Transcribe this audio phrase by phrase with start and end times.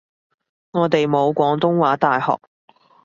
[0.71, 2.39] 我哋冇廣東話大學